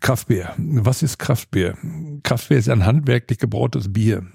Kraftbier. 0.00 0.54
Was 0.56 1.02
ist 1.02 1.18
Kraftbier? 1.18 1.76
Kraftbier 2.22 2.58
ist 2.58 2.68
ein 2.68 2.86
handwerklich 2.86 3.38
gebrautes 3.38 3.92
Bier. 3.92 4.26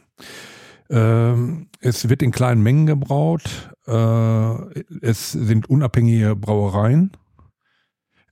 Ähm, 0.89 1.67
es 1.79 2.07
wird 2.09 2.21
in 2.21 2.31
kleinen 2.31 2.61
Mengen 2.61 2.85
gebraut. 2.85 3.75
Äh, 3.87 4.81
es 5.01 5.31
sind 5.31 5.69
unabhängige 5.69 6.35
Brauereien. 6.35 7.11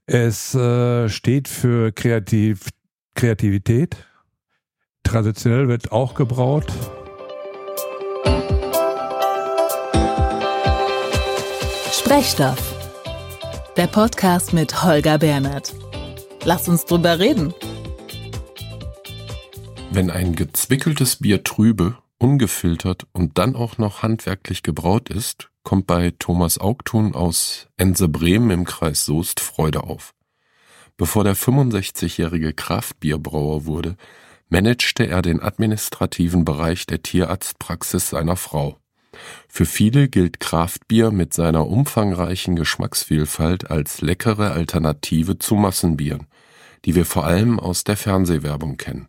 Es 0.06 0.54
äh, 0.54 1.08
steht 1.08 1.48
für 1.48 1.92
Kreativ 1.92 2.68
Kreativität. 3.14 3.96
Traditionell 5.04 5.68
wird 5.68 5.92
auch 5.92 6.14
gebraut. 6.14 6.72
Sprechstoff. 11.92 12.74
Der 13.76 13.86
Podcast 13.86 14.52
mit 14.52 14.82
Holger 14.82 15.18
Bernhard. 15.18 15.83
Lass 16.46 16.68
uns 16.68 16.84
drüber 16.84 17.18
reden. 17.18 17.54
Wenn 19.90 20.10
ein 20.10 20.34
gezwickeltes 20.34 21.16
Bier 21.16 21.42
trübe, 21.42 21.96
ungefiltert 22.18 23.06
und 23.12 23.38
dann 23.38 23.56
auch 23.56 23.78
noch 23.78 24.02
handwerklich 24.02 24.62
gebraut 24.62 25.08
ist, 25.08 25.48
kommt 25.62 25.86
bei 25.86 26.12
Thomas 26.18 26.58
Augtun 26.58 27.14
aus 27.14 27.68
Ense 27.78 28.08
Bremen 28.08 28.50
im 28.50 28.64
Kreis 28.66 29.06
Soest 29.06 29.40
Freude 29.40 29.84
auf. 29.84 30.12
Bevor 30.98 31.24
der 31.24 31.34
65-jährige 31.34 32.52
Kraftbierbrauer 32.52 33.64
wurde, 33.64 33.96
managte 34.48 35.06
er 35.06 35.22
den 35.22 35.42
administrativen 35.42 36.44
Bereich 36.44 36.86
der 36.86 37.02
Tierarztpraxis 37.02 38.10
seiner 38.10 38.36
Frau. 38.36 38.76
Für 39.48 39.64
viele 39.64 40.08
gilt 40.08 40.40
Kraftbier 40.40 41.10
mit 41.10 41.32
seiner 41.32 41.66
umfangreichen 41.66 42.56
Geschmacksvielfalt 42.56 43.70
als 43.70 44.00
leckere 44.00 44.52
Alternative 44.52 45.38
zu 45.38 45.54
Massenbieren, 45.54 46.26
die 46.84 46.94
wir 46.94 47.04
vor 47.04 47.24
allem 47.24 47.58
aus 47.58 47.84
der 47.84 47.96
Fernsehwerbung 47.96 48.76
kennen. 48.76 49.08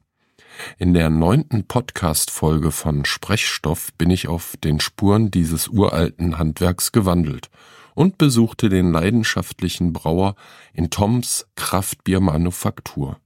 In 0.77 0.93
der 0.93 1.09
neunten 1.09 1.67
Podcast-Folge 1.67 2.71
von 2.71 3.05
Sprechstoff 3.05 3.89
bin 3.97 4.09
ich 4.09 4.27
auf 4.27 4.55
den 4.63 4.79
Spuren 4.79 5.29
dieses 5.29 5.67
uralten 5.67 6.37
Handwerks 6.37 6.91
gewandelt 6.91 7.49
und 7.93 8.17
besuchte 8.17 8.69
den 8.69 8.91
leidenschaftlichen 8.91 9.93
Brauer 9.93 10.35
in 10.73 10.89
Toms 10.89 11.47
Kraftbiermanufaktur. 11.55 13.19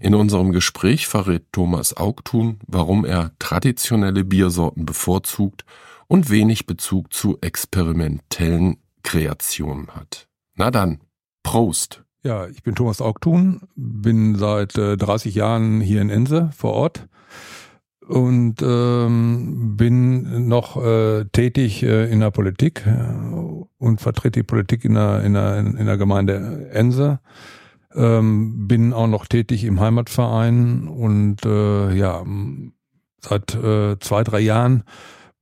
In 0.00 0.14
unserem 0.14 0.52
Gespräch 0.52 1.06
verrät 1.06 1.44
Thomas 1.52 1.96
Augtun, 1.96 2.58
warum 2.66 3.04
er 3.04 3.32
traditionelle 3.38 4.24
Biersorten 4.24 4.84
bevorzugt 4.84 5.64
und 6.08 6.28
wenig 6.28 6.66
Bezug 6.66 7.12
zu 7.12 7.38
experimentellen 7.40 8.78
Kreationen 9.04 9.94
hat. 9.94 10.26
Na 10.56 10.72
dann, 10.72 11.00
Prost! 11.44 12.02
Ja, 12.22 12.46
ich 12.48 12.62
bin 12.62 12.74
Thomas 12.74 13.00
Augtun, 13.00 13.62
bin 13.76 14.34
seit 14.34 14.76
äh, 14.76 14.98
30 14.98 15.34
Jahren 15.34 15.80
hier 15.80 16.02
in 16.02 16.10
Ense 16.10 16.50
vor 16.54 16.74
Ort 16.74 17.08
und 18.06 18.56
ähm, 18.60 19.76
bin 19.76 20.46
noch 20.46 20.76
äh, 20.76 21.24
tätig 21.32 21.82
äh, 21.82 22.10
in 22.10 22.20
der 22.20 22.30
Politik 22.30 22.84
äh, 22.86 23.06
und 23.78 24.02
vertrete 24.02 24.40
die 24.40 24.42
Politik 24.42 24.84
in 24.84 24.94
der, 24.94 25.22
in 25.22 25.32
der, 25.32 25.58
in 25.58 25.86
der 25.86 25.96
Gemeinde 25.96 26.68
Ense. 26.72 27.20
Ähm, 27.94 28.68
bin 28.68 28.92
auch 28.92 29.06
noch 29.06 29.26
tätig 29.26 29.64
im 29.64 29.80
Heimatverein 29.80 30.88
und 30.88 31.46
äh, 31.46 31.94
ja, 31.94 32.22
seit 33.20 33.54
äh, 33.54 33.98
zwei, 33.98 34.24
drei 34.24 34.40
Jahren 34.40 34.84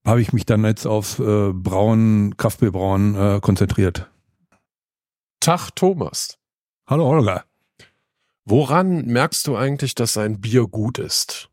habe 0.07 0.21
ich 0.21 0.33
mich 0.33 0.47
dann 0.47 0.65
jetzt 0.65 0.87
aufs 0.87 1.19
äh, 1.19 1.53
Brauen, 1.53 2.37
Kraftbierbrauen 2.37 3.15
äh, 3.17 3.41
konzentriert. 3.41 4.09
Tag 5.41 5.71
Thomas. 5.75 6.38
Hallo 6.91 7.05
Holger. 7.05 7.45
Woran 8.47 9.05
merkst 9.05 9.47
du 9.47 9.59
eigentlich, 9.59 9.95
dass 9.95 10.17
ein 10.17 10.41
Bier 10.41 10.67
gut 10.69 10.99
ist? 10.99 11.51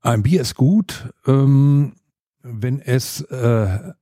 Ein 0.00 0.22
Bier 0.22 0.40
ist 0.40 0.54
gut, 0.54 1.12
ähm, 1.26 1.92
wenn 2.40 2.80
es, 2.80 3.20
äh, 3.20 3.92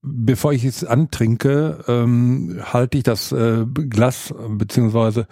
bevor 0.00 0.54
ich 0.54 0.64
es 0.64 0.84
antrinke, 0.84 1.84
ähm, 1.86 2.62
halte 2.62 2.96
ich 2.96 3.04
das 3.04 3.30
äh, 3.30 3.66
Glas 3.66 4.32
beziehungsweise 4.48 5.26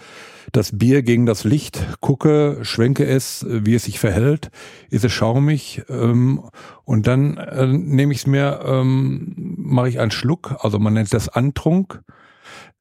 das 0.53 0.77
Bier 0.77 1.01
gegen 1.01 1.25
das 1.25 1.45
Licht, 1.45 1.83
gucke, 2.01 2.59
schwenke 2.61 3.07
es, 3.07 3.47
wie 3.49 3.75
es 3.75 3.85
sich 3.85 3.99
verhält, 3.99 4.51
ist 4.91 5.07
es 5.07 5.13
schaumig 5.15 5.83
ähm, 5.89 6.45
und 6.85 7.07
dann 7.07 7.39
äh, 7.39 7.67
nehme 7.69 8.13
ich 8.13 8.19
es 8.19 8.27
mir, 8.27 8.61
ähm, 8.67 9.33
mache 9.57 9.89
ich 9.89 9.99
einen 9.99 10.11
Schluck, 10.11 10.57
also 10.63 10.79
man 10.79 10.93
nennt 10.93 11.15
das 11.15 11.31
Antrunk, 11.31 12.03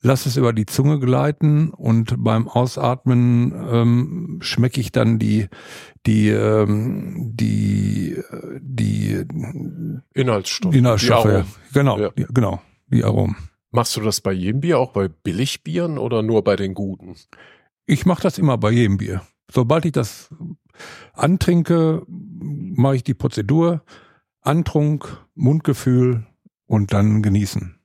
lasse 0.01 0.29
es 0.29 0.37
über 0.37 0.53
die 0.53 0.65
Zunge 0.65 0.99
gleiten 0.99 1.69
und 1.69 2.15
beim 2.23 2.47
Ausatmen 2.47 3.53
ähm, 3.71 4.39
schmecke 4.41 4.79
ich 4.79 4.91
dann 4.91 5.19
die 5.19 5.47
die 6.05 6.29
ähm, 6.29 7.31
die 7.35 8.21
die 8.59 9.25
Inhaltsstoffe. 10.13 10.75
Inhaltsstoffe, 10.75 11.45
die 11.69 11.73
genau, 11.73 11.99
ja. 11.99 12.09
die, 12.11 12.25
genau, 12.33 12.61
die 12.87 13.03
Aromen. 13.03 13.35
Machst 13.71 13.95
du 13.97 14.01
das 14.01 14.21
bei 14.21 14.31
jedem 14.31 14.61
Bier, 14.61 14.79
auch 14.79 14.93
bei 14.93 15.07
Billigbieren 15.07 15.97
oder 15.97 16.23
nur 16.23 16.43
bei 16.43 16.55
den 16.55 16.73
guten? 16.73 17.15
Ich 17.85 18.05
mache 18.05 18.23
das 18.23 18.37
immer 18.37 18.57
bei 18.57 18.71
jedem 18.71 18.97
Bier. 18.97 19.21
Sobald 19.51 19.85
ich 19.85 19.91
das 19.91 20.29
antrinke, 21.13 22.03
mache 22.07 22.97
ich 22.97 23.03
die 23.03 23.13
Prozedur, 23.13 23.83
Antrunk, 24.41 25.25
Mundgefühl 25.35 26.25
und 26.65 26.93
dann 26.93 27.21
genießen. 27.21 27.76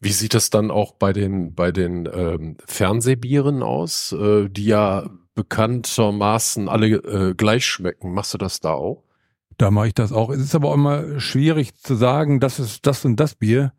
Wie 0.00 0.12
sieht 0.12 0.34
das 0.34 0.50
dann 0.50 0.70
auch 0.70 0.92
bei 0.92 1.12
den, 1.12 1.54
bei 1.54 1.72
den 1.72 2.08
ähm, 2.12 2.56
Fernsehbieren 2.66 3.62
aus, 3.62 4.12
äh, 4.12 4.48
die 4.48 4.66
ja 4.66 5.10
bekanntermaßen 5.34 6.68
alle 6.68 6.88
äh, 6.88 7.34
gleich 7.34 7.66
schmecken? 7.66 8.12
Machst 8.12 8.34
du 8.34 8.38
das 8.38 8.60
da 8.60 8.72
auch? 8.72 9.02
Da 9.58 9.70
mache 9.70 9.88
ich 9.88 9.94
das 9.94 10.12
auch. 10.12 10.30
Es 10.30 10.40
ist 10.40 10.54
aber 10.54 10.70
auch 10.70 10.74
immer 10.74 11.20
schwierig 11.20 11.74
zu 11.76 11.94
sagen, 11.94 12.40
das 12.40 12.58
ist 12.58 12.86
das 12.86 13.04
und 13.04 13.16
das 13.16 13.34
Bier. 13.34 13.72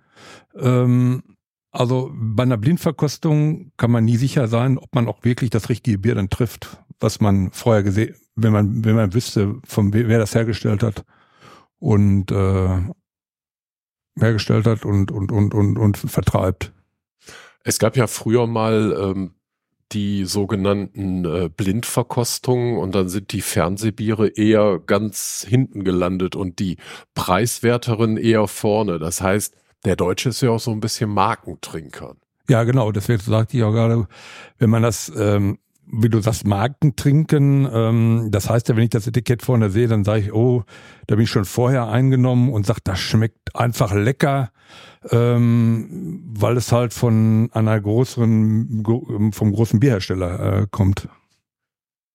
Ähm, 0.56 1.24
also 1.72 2.12
bei 2.14 2.44
einer 2.44 2.58
Blindverkostung 2.58 3.72
kann 3.78 3.91
man 3.91 4.06
nie 4.06 4.18
sicher 4.18 4.47
sein, 4.47 4.78
ob 4.78 4.96
man 4.96 5.08
auch 5.08 5.24
wirklich 5.24 5.50
das 5.50 5.69
richtige 5.69 6.00
Bier 6.00 6.16
dann 6.16 6.29
trifft, 6.29 6.81
was 7.00 7.19
man 7.19 7.52
vorher 7.52 7.84
gesehen, 7.84 8.16
wenn 8.35 8.52
man 8.52 8.84
wenn 8.84 8.96
man 8.96 9.14
wüsste, 9.14 9.56
von 9.64 9.94
wer 9.94 10.18
das 10.18 10.34
hergestellt 10.34 10.81
hat 10.81 11.03
und 11.79 12.31
äh, 12.31 12.79
hergestellt 14.19 14.66
hat 14.66 14.85
und 14.85 15.11
und 15.11 15.31
und 15.31 15.53
und 15.53 15.78
und 15.78 15.97
vertreibt. 15.97 16.73
Es 17.63 17.79
gab 17.79 17.97
ja 17.97 18.07
früher 18.07 18.47
mal 18.47 18.95
ähm, 19.00 19.33
die 19.91 20.25
sogenannten 20.25 21.25
äh, 21.25 21.50
Blindverkostungen 21.50 22.78
und 22.78 22.94
dann 22.94 23.09
sind 23.09 23.31
die 23.31 23.41
Fernsehbiere 23.41 24.28
eher 24.28 24.79
ganz 24.79 25.45
hinten 25.47 25.83
gelandet 25.83 26.35
und 26.35 26.59
die 26.59 26.78
preiswerteren 27.16 28.17
eher 28.17 28.47
vorne. 28.47 29.00
Das 29.00 29.22
heißt, 29.22 29.55
der 29.85 29.95
Deutsche 29.95 30.29
ist 30.29 30.41
ja 30.41 30.49
auch 30.49 30.59
so 30.59 30.72
ein 30.72 30.81
bisschen 30.81 31.09
Markentrinker. 31.09 32.16
Ja, 32.49 32.63
genau. 32.63 32.91
Deswegen 32.91 33.22
sagte 33.22 33.57
ich 33.57 33.63
auch 33.63 33.72
gerade, 33.72 34.07
wenn 34.57 34.69
man 34.69 34.84
das, 34.84 35.11
ähm, 35.17 35.59
wie 35.89 36.09
du 36.09 36.19
sagst, 36.19 36.45
Markentrinken, 36.45 37.67
ähm, 37.71 38.27
das 38.31 38.49
heißt 38.49 38.69
ja, 38.69 38.75
wenn 38.75 38.83
ich 38.83 38.89
das 38.89 39.07
Etikett 39.07 39.41
vorne 39.41 39.69
sehe, 39.69 39.87
dann 39.87 40.03
sage 40.03 40.21
ich, 40.21 40.33
oh, 40.33 40.63
da 41.07 41.15
bin 41.15 41.23
ich 41.23 41.29
schon 41.29 41.45
vorher 41.45 41.87
eingenommen 41.87 42.51
und 42.51 42.65
sage, 42.65 42.81
das 42.83 42.99
schmeckt 42.99 43.55
einfach 43.55 43.93
lecker, 43.93 44.51
ähm, 45.11 46.23
weil 46.35 46.57
es 46.57 46.71
halt 46.71 46.93
von 46.93 47.49
einer 47.53 47.79
größeren, 47.79 48.83
vom 49.31 49.51
großen 49.53 49.79
Bierhersteller 49.79 50.61
äh, 50.61 50.67
kommt. 50.69 51.07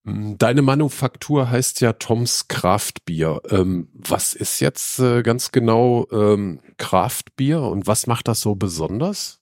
Mm, 0.04 0.34
deine 0.36 0.62
Manufaktur 0.62 1.50
heißt 1.50 1.80
ja 1.80 1.94
Toms 1.94 2.48
Kraftbier. 2.48 3.40
Ähm, 3.50 3.88
was 3.94 4.34
ist 4.34 4.60
jetzt 4.60 4.98
äh, 4.98 5.22
ganz 5.22 5.52
genau 5.52 6.06
ähm, 6.12 6.60
Kraftbier 6.76 7.62
und 7.62 7.86
was 7.86 8.06
macht 8.06 8.28
das 8.28 8.40
so 8.40 8.54
besonders? 8.54 9.40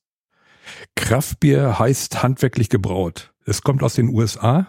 Kraftbier 0.95 1.79
heißt 1.79 2.23
handwerklich 2.23 2.69
gebraut. 2.69 3.30
Es 3.45 3.63
kommt 3.63 3.83
aus 3.83 3.95
den 3.95 4.09
USA, 4.09 4.69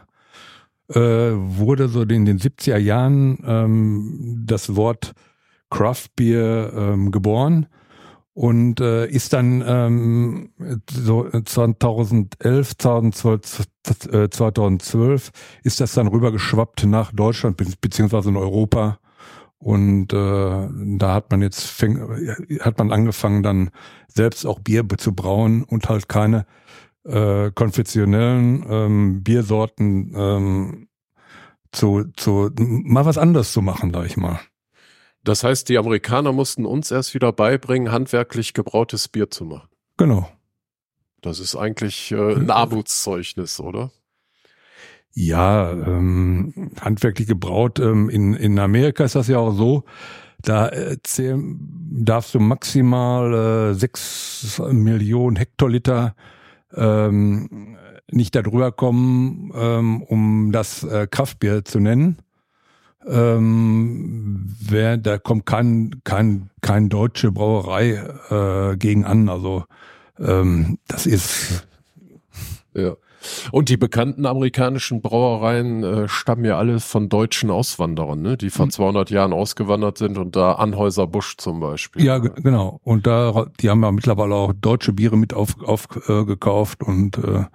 äh, 0.90 0.98
wurde 0.98 1.88
so 1.88 2.02
in 2.02 2.26
den 2.26 2.40
70er 2.40 2.78
Jahren 2.78 3.40
ähm, 3.46 4.44
das 4.46 4.76
Wort 4.76 5.14
Craftbier 5.70 6.74
ähm, 6.76 7.12
geboren 7.12 7.68
und 8.34 8.80
äh, 8.82 9.08
ist 9.08 9.34
dann 9.34 9.64
ähm, 9.66 10.50
so 10.90 11.30
2011, 11.30 12.78
2012, 12.78 13.68
2012 14.32 15.32
ist 15.64 15.80
das 15.80 15.94
dann 15.94 16.08
rübergeschwappt 16.08 16.86
nach 16.86 17.12
Deutschland 17.12 17.58
be 17.58 17.66
beziehungsweise 17.80 18.30
in 18.30 18.38
Europa 18.38 19.00
und 19.58 20.12
äh, 20.12 20.68
da 20.98 21.14
hat 21.14 21.30
man 21.30 21.42
jetzt 21.42 21.66
fäng, 21.66 22.00
hat 22.62 22.78
man 22.80 22.92
angefangen 22.92 23.44
dann 23.44 23.70
selbst 24.08 24.46
auch 24.46 24.60
Bier 24.60 24.86
zu 24.98 25.14
brauen 25.14 25.64
und 25.64 25.88
halt 25.88 26.10
keine 26.10 26.46
äh, 27.04 27.52
konfessionellen 27.52 28.66
ähm, 28.70 29.24
Biersorten 29.24 30.14
ähm, 30.16 30.88
zu, 31.72 32.06
zu 32.16 32.52
mal 32.58 33.06
was 33.06 33.18
anderes 33.18 33.54
zu 33.54 33.62
machen, 33.62 33.92
sag 33.94 34.06
ich 34.06 34.18
mal. 34.18 34.40
Das 35.24 35.44
heißt, 35.44 35.70
die 35.70 35.78
Amerikaner 35.78 36.32
mussten 36.34 36.66
uns 36.66 36.92
erst 36.92 37.14
wieder 37.14 37.32
beibringen, 37.32 37.92
handwerklich 37.92 38.54
gebrautes 38.54 39.08
Bier 39.08 39.30
zu 39.30 39.46
machen. 39.46 39.70
Genau. 39.98 40.30
Das 41.22 41.40
ist 41.40 41.56
eigentlich 41.56 42.12
äh, 42.12 42.36
ein 42.36 42.50
Armutszeugnis, 42.50 43.60
oder? 43.60 43.92
Ja, 45.14 45.72
ähm, 45.72 46.72
handwerklich 46.80 47.28
gebraut. 47.28 47.80
Ähm, 47.80 48.10
in, 48.10 48.34
in 48.34 48.58
Amerika 48.60 49.04
ist 49.04 49.16
das 49.16 49.28
ja 49.28 49.38
auch 49.38 49.52
so, 49.52 49.84
da 50.42 50.68
erzähl, 50.68 51.38
darfst 51.40 52.34
du 52.34 52.40
maximal 52.40 53.72
äh, 53.72 53.74
sechs 53.76 54.60
Millionen 54.72 55.36
Hektoliter 55.36 56.16
ähm, 56.76 57.78
nicht 58.12 58.36
darüber 58.36 58.72
kommen, 58.72 59.52
ähm, 59.56 60.02
um 60.04 60.52
das 60.52 60.84
äh, 60.84 61.08
Kraftbier 61.10 61.64
zu 61.66 61.80
nennen. 61.80 62.18
Ähm, 63.06 64.56
wer, 64.62 64.98
da 64.98 65.18
kommt 65.18 65.46
kein, 65.46 66.02
kein, 66.04 66.50
kein 66.62 66.90
deutsche 66.90 67.32
Brauerei 67.32 67.94
äh, 68.30 68.78
gegen 68.78 69.06
an. 69.06 69.28
Also 69.30 69.66
ähm, 70.20 70.78
das 70.88 71.06
ist 71.06 71.68
ja. 72.74 72.96
Und 73.52 73.70
die 73.70 73.78
bekannten 73.78 74.26
amerikanischen 74.26 75.02
Brauereien 75.02 75.84
äh, 75.84 76.08
stammen 76.08 76.46
ja 76.46 76.58
alle 76.58 76.80
von 76.80 77.10
deutschen 77.10 77.50
Auswanderern, 77.50 78.22
ne? 78.22 78.38
die 78.38 78.50
vor 78.50 78.66
mhm. 78.66 78.72
200 78.72 79.10
Jahren 79.10 79.34
ausgewandert 79.34 79.98
sind 79.98 80.18
und 80.18 80.36
da 80.36 80.54
Anhäuser 80.54 81.08
Busch 81.08 81.38
zum 81.38 81.60
Beispiel. 81.60 82.04
Ja, 82.04 82.18
genau. 82.18 82.80
Und 82.84 83.08
da, 83.08 83.48
die 83.60 83.70
haben 83.70 83.84
ja 83.84 83.92
mittlerweile 83.92 84.36
auch 84.36 84.54
deutsche 84.54 84.94
Biere 84.94 85.18
mit 85.18 85.34
aufgekauft 85.34 86.82
auf, 86.82 86.88
äh, 86.88 86.92
und 86.92 87.18
äh, 87.18 87.46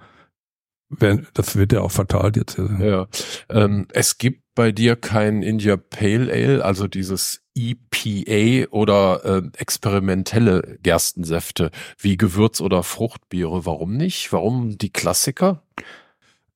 das 1.33 1.55
wird 1.55 1.73
ja 1.73 1.81
auch 1.81 1.91
verteilt 1.91 2.37
jetzt. 2.37 2.57
Ja. 2.57 3.07
Ähm, 3.49 3.87
es 3.91 4.17
gibt 4.17 4.46
bei 4.57 4.71
dir 4.71 4.95
kein 4.95 5.43
India 5.43 5.77
Pale 5.77 6.33
Ale, 6.33 6.65
also 6.65 6.87
dieses 6.87 7.43
EPA 7.55 8.67
oder 8.71 9.23
äh, 9.23 9.41
experimentelle 9.57 10.79
Gerstensäfte 10.81 11.69
wie 11.97 12.17
Gewürz- 12.17 12.59
oder 12.59 12.81
Fruchtbiere. 12.81 13.67
Warum 13.67 13.95
nicht? 13.95 14.33
Warum 14.33 14.77
die 14.77 14.91
Klassiker? 14.91 15.61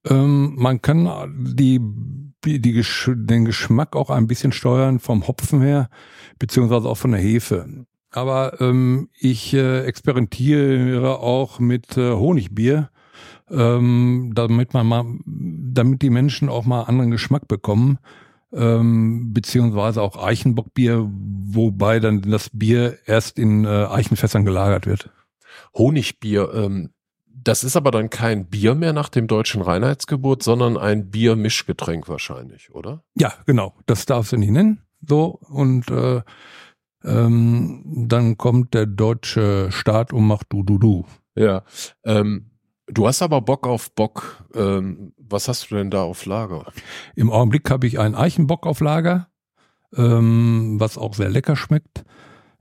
Ähm, 0.10 0.56
man 0.58 0.82
kann 0.82 1.56
die, 1.56 1.80
die, 2.44 2.60
die, 2.60 2.84
den 3.08 3.46
Geschmack 3.46 3.96
auch 3.96 4.10
ein 4.10 4.28
bisschen 4.28 4.52
steuern 4.52 5.00
vom 5.00 5.28
Hopfen 5.28 5.62
her, 5.62 5.90
beziehungsweise 6.40 6.90
auch 6.90 6.98
von 6.98 7.12
der 7.12 7.22
Hefe. 7.22 7.86
Aber 8.10 8.60
ähm, 8.60 9.10
ich 9.18 9.54
äh, 9.54 9.86
experimentiere 9.86 11.20
auch 11.20 11.60
mit 11.60 11.98
äh, 11.98 12.12
Honigbier 12.12 12.90
ähm, 13.52 14.32
damit 14.34 14.74
man 14.74 14.88
mal, 14.88 15.06
damit 15.26 16.02
die 16.02 16.10
Menschen 16.10 16.50
auch 16.50 16.66
mal 16.66 16.84
anderen 16.84 17.12
Geschmack 17.12 17.48
bekommen, 17.48 18.00
ähm, 18.54 19.34
beziehungsweise 19.34 20.02
auch 20.02 20.22
Eichenbockbier, 20.22 21.10
wobei 21.10 22.00
dann 22.00 22.22
das 22.22 22.50
Bier 22.52 22.98
erst 23.06 23.40
in 23.40 23.66
äh, 23.66 23.86
Eichenfässern 23.86 24.46
gelagert 24.46 24.86
wird. 24.86 25.10
Honigbier, 25.74 26.54
ähm, 26.54 26.92
das 27.44 27.64
ist 27.64 27.76
aber 27.76 27.92
dann 27.92 28.10
kein 28.10 28.46
Bier 28.46 28.76
mehr 28.76 28.94
nach 28.94 29.10
dem 29.10 29.28
deutschen 29.28 29.62
Reinheitsgebot, 29.62 30.44
sondern 30.44 30.78
ein 30.78 31.10
Biermischgetränk 31.10 32.08
wahrscheinlich, 32.08 32.74
oder? 32.74 33.04
Ja, 33.16 33.34
genau. 33.46 33.74
Das 33.86 34.06
darfst 34.06 34.32
du 34.32 34.38
nicht 34.38 34.52
nennen. 34.52 34.82
So 35.02 35.40
und 35.50 35.90
äh, 35.90 36.22
ähm, 37.04 38.06
dann 38.08 38.38
kommt 38.38 38.74
der 38.74 38.86
deutsche 38.86 39.72
Staat 39.72 40.14
und 40.14 40.28
macht 40.28 40.48
du 40.50 40.62
du 40.62 40.78
du. 40.78 41.06
Ja. 41.36 41.64
Ähm, 42.04 42.51
Du 42.94 43.08
hast 43.08 43.22
aber 43.22 43.42
Bock 43.42 43.68
auf 43.68 43.92
Bock. 43.92 44.44
Ähm, 44.54 45.14
was 45.18 45.48
hast 45.48 45.72
du 45.72 45.76
denn 45.76 45.92
da 45.92 46.04
auf 46.04 46.26
Lager? 46.26 46.72
Im 47.16 47.32
Augenblick 47.32 47.70
habe 47.70 47.88
ich 47.88 48.00
einen 48.00 48.16
Eichenbock 48.16 48.68
auf 48.68 48.82
Lager, 48.82 49.30
ähm, 49.96 50.76
was 50.80 50.98
auch 50.98 51.14
sehr 51.14 51.30
lecker 51.30 51.56
schmeckt. 51.56 52.04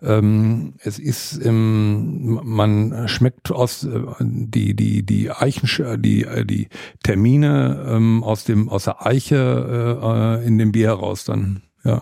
Ähm, 0.02 0.74
es 0.78 0.98
ist 0.98 1.36
im, 1.36 2.40
man 2.42 3.06
schmeckt 3.06 3.50
aus 3.50 3.84
äh, 3.84 4.00
die 4.20 4.74
die 4.74 5.04
die 5.04 5.30
Eichen 5.30 5.68
die 6.00 6.26
die 6.46 6.68
Termine 7.02 7.86
ähm, 7.86 8.24
aus 8.24 8.44
dem 8.44 8.70
aus 8.70 8.84
der 8.84 9.04
Eiche 9.04 10.40
äh, 10.42 10.46
in 10.46 10.56
dem 10.56 10.72
Bier 10.72 10.88
heraus 10.88 11.24
dann 11.24 11.64
ja 11.84 12.00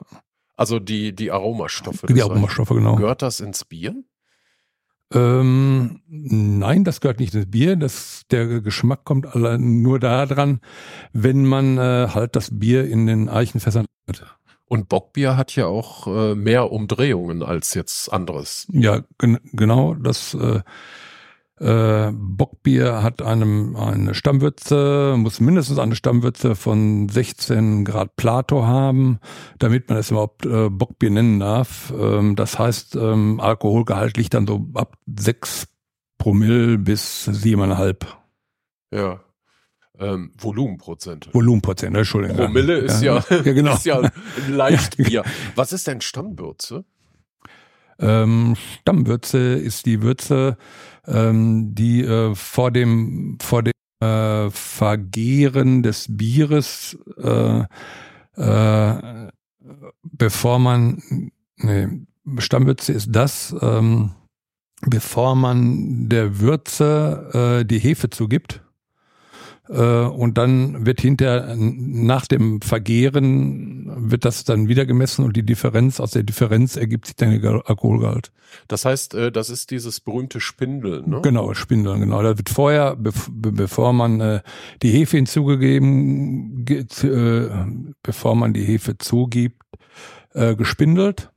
also 0.57 0.79
die 0.79 1.13
die 1.13 1.33
Aromastoffe 1.33 2.07
die 2.07 2.23
Aromastoffe 2.23 2.75
genau 2.75 2.95
gehört 2.95 3.23
das 3.23 3.41
ins 3.41 3.65
Bier 3.65 3.97
ähm, 5.13 6.01
nein, 6.09 6.85
das 6.85 7.01
gehört 7.01 7.21
nicht 7.21 7.35
ins 7.35 7.51
Bier. 7.51 7.77
Das, 7.77 8.23
der 8.31 8.61
Geschmack 8.61 9.05
kommt 9.05 9.35
nur 9.35 9.99
da 9.99 10.27
dran, 10.27 10.61
wenn 11.13 11.47
man 11.47 11.79
äh, 11.79 12.09
halt 12.13 12.37
das 12.37 12.59
Bier 12.59 12.87
in 12.89 13.07
den 13.07 13.29
Eichenfässern 13.29 13.87
hat. 14.09 14.39
Und 14.67 14.91
Bockbier 14.91 15.39
hat 15.39 15.57
ja 15.57 15.67
auch 15.67 16.07
äh, 16.07 16.35
mehr 16.35 16.71
Umdrehungen 16.71 17.43
als 17.43 17.73
jetzt 17.73 18.13
anderes. 18.13 18.67
Ja, 18.71 19.03
gen 19.19 19.39
genau. 19.53 19.95
Das 19.95 20.35
äh, 20.35 20.61
äh, 21.61 22.11
Bockbier 22.13 23.03
hat 23.03 23.23
einem 23.23 23.77
eine 23.77 24.15
Stammwürze, 24.15 25.15
muss 25.19 25.41
mindestens 25.41 25.79
eine 25.79 25.97
Stammwürze 25.97 26.55
von 26.55 27.09
16 27.09 27.85
Grad 27.85 28.17
Plato 28.17 28.67
haben, 28.67 29.19
damit 29.59 29.89
man 29.89 29.99
es 29.99 30.11
überhaupt 30.11 30.47
äh, 30.47 30.69
Bockbier 30.71 31.11
nennen 31.11 31.41
darf. 31.41 31.93
Ähm, 31.99 32.37
das 32.37 32.59
heißt, 32.59 32.97
ähm, 32.97 33.41
Alkoholgehalt 33.41 34.17
liegt 34.17 34.35
dann 34.35 34.47
so 34.47 34.67
ab 34.75 34.97
6 35.07 35.69
Promille 36.19 36.79
bis 36.79 37.29
7,5. 37.29 38.07
Ja. 38.93 39.21
Ähm, 39.99 40.33
Volumenprozent. 40.39 41.29
Volumenprozent, 41.33 41.97
Entschuldigung. 41.97 42.37
Promille 42.37 42.79
ist 42.79 43.03
ja, 43.03 43.25
ja, 43.31 43.37
ja, 43.37 43.43
genau. 43.43 43.75
ist 43.75 43.85
ja 43.85 44.01
ein 44.01 44.13
Leichtbier. 44.49 45.25
Was 45.57 45.73
ist 45.73 45.89
denn 45.89 46.01
Stammwürze? 46.01 46.85
Ähm, 48.01 48.55
Stammwürze 48.81 49.55
ist 49.55 49.87
die 49.87 50.03
Würze, 50.03 50.57
ähm, 51.09 51.75
die 51.75 52.03
äh, 52.03 52.35
vor 52.35 52.71
dem 52.71 53.39
vor 53.41 53.63
dem 53.63 53.73
äh, 54.01 54.51
Vergehren 54.51 55.83
des 55.83 56.07
Bieres, 56.09 56.97
äh, 57.17 57.65
äh, 58.37 59.29
bevor 60.03 60.59
man, 60.59 61.03
nee, 61.57 61.89
Stammwürze 62.39 62.93
ist 62.93 63.09
das, 63.11 63.55
ähm, 63.61 64.13
bevor 64.83 65.35
man 65.35 66.09
der 66.09 66.39
Würze 66.39 67.61
äh, 67.61 67.65
die 67.65 67.81
Hefe 67.81 68.11
zugibt 68.11 68.63
und 69.69 70.39
dann 70.39 70.87
wird 70.87 71.01
hinter 71.01 71.55
nach 71.57 72.27
dem 72.27 72.63
Vergehren 72.63 74.11
wird 74.11 74.25
das 74.25 74.45
dann 74.45 74.69
wieder 74.69 74.87
gemessen 74.87 75.25
und 75.25 75.37
die 75.37 75.43
Differenz 75.43 76.01
aus 76.01 76.13
der 76.13 76.23
Differenz 76.23 76.77
ergibt 76.77 77.07
sich 77.07 77.17
dann 77.17 77.39
der 77.41 77.63
Alkoholgehalt. 77.69 78.33
Das 78.67 78.85
heißt, 78.87 79.15
äh, 79.15 79.31
das 79.31 79.51
ist 79.51 79.71
dieses 79.71 80.01
berühmte 80.01 80.41
Spindeln, 80.41 81.11
ne? 81.11 81.21
Genau, 81.23 81.53
Spindeln, 81.53 82.01
genau. 82.01 82.23
Da 82.23 82.39
wird 82.39 82.49
vorher, 82.49 82.97
bevor 82.97 83.93
man 83.93 84.21
äh, 84.21 84.41
die 84.83 84.91
Hefe 84.91 85.19
hinzugegeben, 85.19 86.65
bevor 88.03 88.35
man 88.35 88.53
die 88.55 88.65
Hefe 88.65 88.97
zugibt, 88.99 89.63
gespindelt 90.33 91.31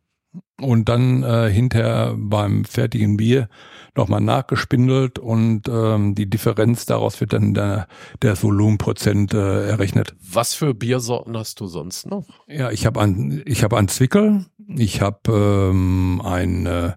und 0.63 0.89
dann 0.89 1.23
hinterher 1.49 2.13
beim 2.17 2.65
fertigen 2.65 3.17
Bier 3.17 3.49
nochmal 3.95 4.21
nachgespindelt 4.21 5.19
und 5.19 5.67
ähm, 5.67 6.15
die 6.15 6.29
Differenz 6.29 6.85
daraus 6.85 7.19
wird 7.19 7.33
dann 7.33 7.53
der, 7.53 7.87
der 8.21 8.41
Volumenprozent 8.41 9.33
äh, 9.33 9.67
errechnet. 9.67 10.15
Was 10.21 10.53
für 10.53 10.73
Biersorten 10.73 11.37
hast 11.37 11.59
du 11.59 11.67
sonst 11.67 12.07
noch? 12.07 12.25
Ja, 12.47 12.71
ich 12.71 12.85
habe 12.85 13.01
ein, 13.01 13.41
ich 13.45 13.63
habe 13.63 13.77
ein 13.77 13.87
Zwickel, 13.89 14.45
ich 14.67 15.01
habe 15.01 15.69
ähm, 15.71 16.21
ein 16.23 16.65
äh, 16.65 16.93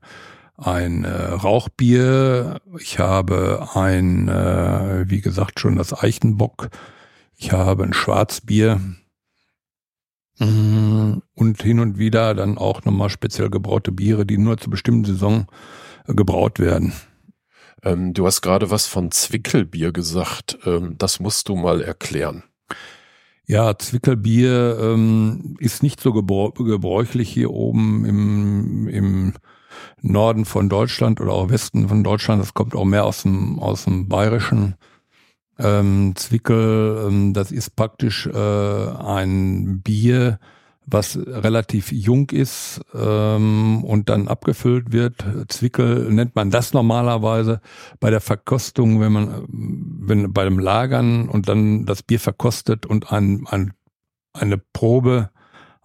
ein 0.57 1.05
äh, 1.05 1.11
Rauchbier, 1.11 2.61
ich 2.79 3.01
habe 3.01 3.71
ein, 3.75 4.29
äh, 4.29 5.05
wie 5.09 5.21
gesagt, 5.21 5.59
schon 5.59 5.75
das 5.75 5.93
Eichenbock, 5.93 6.69
ich 7.37 7.51
habe 7.51 7.83
ein 7.83 7.93
Schwarzbier 7.93 8.81
und 10.39 11.63
hin 11.63 11.79
und 11.81 11.99
wieder 11.99 12.35
dann 12.35 12.59
auch 12.59 12.85
nochmal 12.85 13.09
speziell 13.09 13.51
gebraute 13.51 13.93
Biere, 13.93 14.27
die 14.27 14.39
nur 14.39 14.59
zur 14.59 14.71
bestimmten 14.71 15.05
Saison 15.05 15.47
gebraut 16.07 16.59
werden. 16.59 16.93
Ähm, 17.85 18.15
du 18.15 18.27
hast 18.27 18.43
gerade 18.43 18.71
was 18.71 18.87
von 18.87 19.11
Zwickelbier 19.11 19.93
gesagt. 19.93 20.59
Ähm, 20.67 20.97
das 20.99 21.21
musst 21.21 21.49
du 21.49 21.57
mal 21.57 21.83
erklären. 21.83 22.43
Ja, 23.47 23.79
Zwickelbier 23.79 24.79
ähm, 24.81 25.57
ist 25.61 25.83
nicht 25.83 26.01
so 26.01 26.13
gebräuchlich 26.13 27.29
hier 27.29 27.51
oben 27.51 28.07
im, 28.07 28.89
im 28.89 29.33
Norden 30.01 30.47
von 30.47 30.71
Deutschland 30.71 31.21
oder 31.21 31.33
auch 31.33 31.51
Westen 31.51 31.89
von 31.89 32.03
Deutschland. 32.03 32.41
Das 32.41 32.55
kommt 32.55 32.75
auch 32.75 32.87
mehr 32.87 33.05
aus 33.05 33.23
dem, 33.23 33.59
aus 33.59 33.85
dem 33.85 34.09
Bayerischen. 34.09 34.77
Ähm, 35.59 36.15
Zwickel, 36.17 37.05
ähm, 37.09 37.33
das 37.33 37.53
ist 37.53 37.77
praktisch 37.77 38.27
äh, 38.27 38.33
ein 38.37 39.81
Bier, 39.83 40.39
was 40.87 41.17
relativ 41.17 41.93
jung 41.93 42.29
ist 42.31 42.81
ähm, 42.93 43.83
und 43.85 44.09
dann 44.11 44.29
abgefüllt 44.29 44.93
wird. 44.93 45.25
Zwickel 45.49 46.13
nennt 46.13 46.35
man 46.35 46.51
das 46.51 46.73
normalerweise 46.75 47.61
bei 48.01 48.11
der 48.11 48.21
Verkostung, 48.21 49.01
wenn 49.01 49.13
man 49.13 49.45
wenn 49.49 50.33
bei 50.33 50.45
dem 50.45 50.59
Lagern 50.59 51.29
und 51.29 51.49
dann 51.49 51.87
das 51.87 52.03
Bier 52.03 52.21
verkostet 52.21 52.85
und 52.85 53.13
ein, 53.13 53.47
ein, 53.49 53.73
eine 54.35 54.59
Probe 54.59 55.31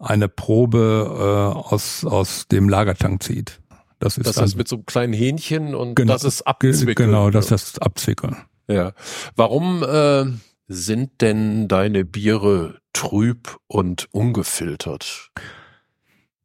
eine 0.01 0.27
Probe 0.29 1.05
äh, 1.53 1.57
aus 1.73 2.03
aus 2.05 2.47
dem 2.47 2.67
Lagertank 2.69 3.21
zieht. 3.23 3.61
Das 3.99 4.17
ist 4.17 4.27
Das 4.27 4.35
dann- 4.35 4.45
heißt 4.45 4.57
mit 4.57 4.67
so 4.67 4.77
einem 4.77 4.85
kleinen 4.85 5.13
Hähnchen 5.13 5.75
und 5.75 5.95
Genau, 5.95 6.13
das 6.13 6.23
ist 6.23 6.41
abzwickeln. 6.47 7.09
Genau, 7.09 7.29
das 7.29 7.51
ist 7.51 7.81
Abzwickeln. 7.81 8.35
Ja. 8.69 8.93
Warum 9.35 9.83
äh, 9.83 10.25
sind 10.67 11.21
denn 11.21 11.67
deine 11.67 12.05
Biere 12.05 12.77
trüb 12.93 13.57
und 13.67 14.07
ungefiltert? 14.11 15.31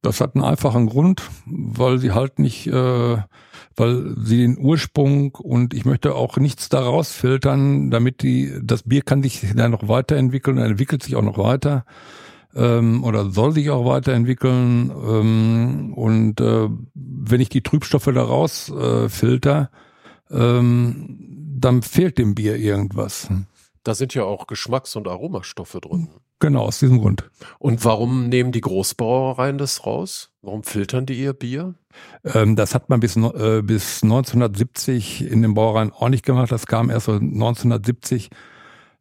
Das 0.00 0.20
hat 0.20 0.34
einen 0.34 0.44
einfachen 0.44 0.86
Grund, 0.86 1.22
weil 1.46 1.98
sie 1.98 2.12
halt 2.12 2.38
nicht, 2.38 2.66
äh, 2.66 3.16
weil 3.76 4.14
sie 4.18 4.38
den 4.38 4.58
Ursprung 4.58 5.34
und 5.34 5.74
ich 5.74 5.84
möchte 5.84 6.14
auch 6.14 6.38
nichts 6.38 6.68
daraus 6.70 7.12
filtern, 7.12 7.90
damit 7.90 8.22
die, 8.22 8.58
das 8.62 8.84
Bier 8.84 9.02
kann 9.02 9.22
sich 9.22 9.42
dann 9.54 9.70
noch 9.70 9.88
weiterentwickeln, 9.88 10.58
entwickelt 10.58 11.02
sich 11.02 11.16
auch 11.16 11.22
noch 11.22 11.38
weiter 11.38 11.84
ähm, 12.54 13.04
oder 13.04 13.30
soll 13.30 13.52
sich 13.52 13.68
auch 13.68 13.84
weiterentwickeln. 13.84 14.90
Ähm, 14.90 15.92
und 15.94 16.40
äh, 16.40 16.68
wenn 16.94 17.40
ich 17.40 17.50
die 17.50 17.62
Trübstoffe 17.62 18.10
daraus 18.14 18.70
äh, 18.70 19.08
filter, 19.10 19.70
ähm, 20.30 21.34
dann 21.54 21.82
fehlt 21.82 22.18
dem 22.18 22.34
Bier 22.34 22.56
irgendwas. 22.56 23.28
Da 23.82 23.94
sind 23.94 24.14
ja 24.14 24.24
auch 24.24 24.46
Geschmacks- 24.46 24.96
und 24.96 25.08
Aromastoffe 25.08 25.80
drin. 25.80 26.08
Genau, 26.40 26.64
aus 26.64 26.78
diesem 26.78 26.98
Grund. 26.98 27.30
Und 27.58 27.84
warum 27.84 28.28
nehmen 28.28 28.52
die 28.52 28.60
Großbrauereien 28.60 29.56
das 29.56 29.86
raus? 29.86 30.30
Warum 30.42 30.62
filtern 30.62 31.06
die 31.06 31.14
ihr 31.14 31.32
Bier? 31.32 31.74
Ähm, 32.24 32.56
das 32.56 32.74
hat 32.74 32.90
man 32.90 33.00
bis, 33.00 33.16
äh, 33.16 33.62
bis 33.62 34.02
1970 34.02 35.30
in 35.30 35.42
den 35.42 35.54
Brauereien 35.54 35.92
auch 35.92 36.08
nicht 36.08 36.24
gemacht. 36.24 36.50
Das 36.50 36.66
kam 36.66 36.90
erst 36.90 37.06
so 37.06 37.12
1970 37.12 38.30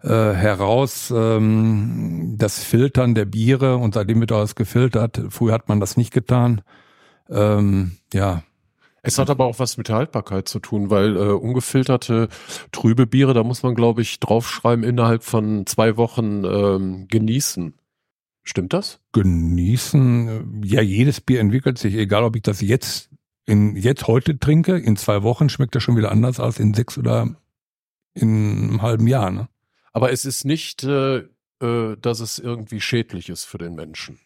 äh, 0.04 0.08
heraus, 0.08 1.12
ähm, 1.16 2.36
das 2.38 2.64
Filtern 2.64 3.16
der 3.16 3.26
Biere 3.26 3.78
und 3.78 3.94
seitdem 3.94 4.20
wird 4.20 4.32
alles 4.32 4.56
gefiltert. 4.56 5.22
Früher 5.30 5.54
hat 5.54 5.70
man 5.70 5.80
das 5.80 5.98
nicht 5.98 6.14
getan. 6.14 6.62
Ähm, 7.30 7.98
ja, 8.14 8.44
Es 9.04 9.20
hat 9.20 9.30
aber 9.30 9.46
auch 9.46 9.60
was 9.60 9.78
mit 9.78 9.90
der 9.90 9.98
Haltbarkeit 9.98 10.48
zu 10.48 10.60
tun, 10.60 10.90
weil 10.90 11.18
äh, 11.18 11.32
ungefilterte 11.32 12.30
trübe 12.72 13.06
Biere, 13.06 13.34
da 13.34 13.44
muss 13.44 13.62
man, 13.62 13.76
glaube 13.76 14.02
ich, 14.02 14.20
draufschreiben, 14.20 14.84
innerhalb 14.84 15.24
von 15.24 15.66
zwei 15.66 15.98
Wochen 15.98 16.46
ähm, 16.46 17.08
genießen. 17.10 17.74
Stimmt 18.44 18.74
das? 18.74 19.00
genießen. 19.14 20.64
Ja, 20.66 20.82
jedes 20.82 21.22
Bier 21.22 21.40
entwickelt 21.40 21.78
sich, 21.78 21.96
egal 21.96 22.24
ob 22.24 22.36
ich 22.36 22.42
das 22.42 22.60
jetzt 22.60 23.10
in 23.46 23.76
jetzt 23.76 24.08
heute 24.08 24.38
trinke, 24.38 24.78
in 24.78 24.98
zwei 24.98 25.24
Wochen 25.24 25.50
schmeckt 25.50 25.76
das 25.76 25.84
schon 25.84 25.98
wieder 25.98 26.12
anders 26.12 26.40
als 26.40 26.60
in 26.60 26.74
sechs 26.74 26.98
oder 26.98 27.36
in 28.14 28.70
einem 28.70 28.82
halben 28.82 29.08
Jahr. 29.08 29.32
Ne? 29.32 29.48
Aber 29.92 30.12
es 30.12 30.26
ist 30.26 30.46
nicht, 30.46 30.84
äh, 30.84 31.24
äh, 31.62 31.98
dass 32.02 32.20
es 32.20 32.40
irgendwie 32.40 32.82
schädlich 32.82 33.30
ist 33.30 33.46
für 33.46 33.58
den 33.58 33.76
Menschen. 33.76 34.20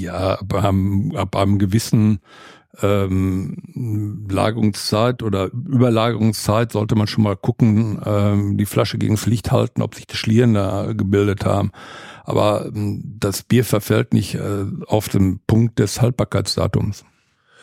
Ja, 0.00 0.38
ab 0.40 0.54
einem, 0.54 1.16
ab 1.16 1.34
einem 1.36 1.58
gewissen 1.58 2.20
ähm, 2.80 4.26
Lagerungszeit 4.30 5.22
oder 5.22 5.50
Überlagerungszeit 5.52 6.72
sollte 6.72 6.94
man 6.94 7.06
schon 7.06 7.24
mal 7.24 7.36
gucken, 7.36 8.00
ähm, 8.04 8.56
die 8.56 8.66
Flasche 8.66 8.98
gegens 8.98 9.26
Licht 9.26 9.52
halten, 9.52 9.82
ob 9.82 9.94
sich 9.94 10.06
die 10.06 10.16
Schlieren 10.16 10.54
da 10.54 10.92
gebildet 10.92 11.44
haben. 11.44 11.70
Aber 12.24 12.66
ähm, 12.66 13.16
das 13.18 13.42
Bier 13.42 13.64
verfällt 13.64 14.14
nicht 14.14 14.34
äh, 14.34 14.64
auf 14.86 15.08
den 15.08 15.40
Punkt 15.46 15.78
des 15.78 16.00
Haltbarkeitsdatums. 16.00 17.04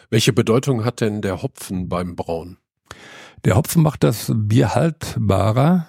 Welche 0.09 0.33
Bedeutung 0.33 0.85
hat 0.85 1.01
denn 1.01 1.21
der 1.21 1.41
Hopfen 1.41 1.89
beim 1.89 2.15
Brauen? 2.15 2.57
Der 3.45 3.55
Hopfen 3.55 3.83
macht 3.83 4.03
das 4.03 4.31
Bier 4.33 4.75
haltbarer. 4.75 5.87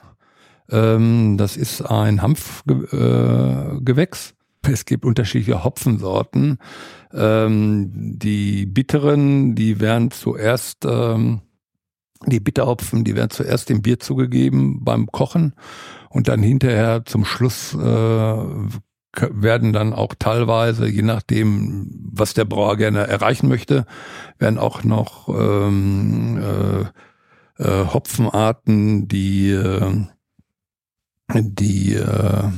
Ähm, 0.71 1.37
das 1.37 1.57
ist 1.57 1.83
ein 1.83 2.23
Hanfgewächs. 2.23 2.93
Äh, 2.93 3.81
Gewächs. 3.81 4.35
Es 4.67 4.85
gibt 4.85 5.05
unterschiedliche 5.05 5.64
Hopfensorten. 5.64 6.59
Ähm, 7.12 7.90
die 7.95 8.67
bitteren, 8.67 9.55
die 9.55 9.81
werden 9.81 10.11
zuerst, 10.11 10.85
ähm, 10.85 11.43
die 12.26 12.40
Bitterhopfen, 12.40 13.05
die 13.05 13.17
werden 13.17 13.31
zuerst 13.31 13.69
dem 13.69 13.83
Bier 13.83 13.99
zugegeben 13.99 14.85
beim 14.85 15.07
Kochen 15.07 15.55
und 16.11 16.29
dann 16.29 16.43
hinterher 16.43 17.05
zum 17.05 17.25
Schluss 17.25 17.75
äh, 17.75 17.79
werden 19.17 19.73
dann 19.73 19.93
auch 19.93 20.14
teilweise, 20.19 20.87
je 20.87 21.02
nachdem, 21.02 21.90
was 22.12 22.35
der 22.35 22.45
Brauer 22.45 22.76
gerne 22.76 23.07
erreichen 23.07 23.49
möchte, 23.49 23.85
werden 24.38 24.59
auch 24.59 24.85
noch 24.85 25.29
ähm, 25.29 26.38
äh, 26.38 27.62
äh, 27.62 27.87
Hopfenarten, 27.87 29.09
die 29.09 29.50
äh, 29.50 30.07
die 31.35 31.95
äh, 31.95 32.50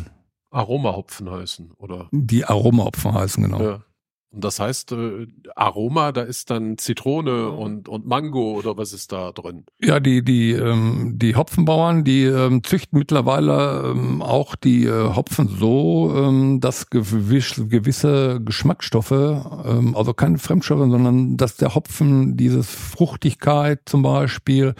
Aromahopfen 0.53 1.31
heißen, 1.31 1.73
oder? 1.79 2.09
die 2.13 2.45
Aromahopfen 2.45 3.13
heißen 3.13 3.43
genau. 3.43 3.63
Ja. 3.63 3.85
Und 4.33 4.45
das 4.45 4.61
heißt, 4.61 4.93
äh, 4.93 5.27
Aroma, 5.55 6.11
da 6.11 6.23
ist 6.23 6.49
dann 6.49 6.79
Zitrone 6.79 7.51
und, 7.51 7.87
und 7.87 8.07
Mango 8.07 8.53
oder 8.53 8.79
was 8.79 8.95
ist 8.95 9.13
da 9.13 9.31
drin? 9.31 9.67
Ja, 9.79 10.01
die 10.01 10.25
die 10.25 10.53
ähm, 10.53 11.19
die 11.19 11.37
Hopfenbauern, 11.37 12.03
die 12.03 12.25
ähm, 12.25 12.65
züchten 12.65 12.99
mittlerweile 12.99 13.91
ähm, 13.91 14.23
auch 14.23 14.57
die 14.57 14.87
äh, 14.87 15.15
Hopfen 15.15 15.49
so, 15.49 16.15
ähm, 16.17 16.61
dass 16.61 16.89
gewiss, 16.89 17.61
gewisse 17.69 18.41
Geschmacksstoffe, 18.43 19.11
ähm, 19.11 19.95
also 19.95 20.15
keine 20.15 20.39
Fremdstoffe, 20.39 20.91
sondern 20.91 21.37
dass 21.37 21.59
der 21.59 21.75
Hopfen 21.75 22.39
dieses 22.39 22.71
Fruchtigkeit 22.71 23.81
zum 23.85 24.01
Beispiel 24.01 24.75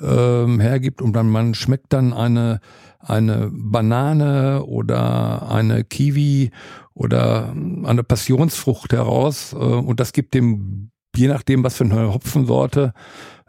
ähm, 0.00 0.60
hergibt 0.60 1.02
und 1.02 1.12
dann 1.14 1.28
man 1.28 1.54
schmeckt 1.54 1.92
dann 1.92 2.12
eine 2.12 2.60
eine 3.00 3.50
Banane 3.52 4.64
oder 4.64 5.50
eine 5.50 5.84
Kiwi 5.84 6.50
oder 6.94 7.52
eine 7.84 8.02
Passionsfrucht 8.02 8.92
heraus 8.92 9.52
äh, 9.52 9.56
und 9.56 10.00
das 10.00 10.12
gibt 10.12 10.34
dem 10.34 10.90
je 11.16 11.28
nachdem 11.28 11.64
was 11.64 11.76
für 11.76 11.84
eine 11.84 12.12
Hopfensorte 12.12 12.92